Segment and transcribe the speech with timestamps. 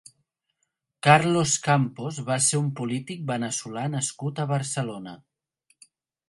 [1.07, 5.15] Carlos Campos va ser un polític veneçolà nascut a Barcelona.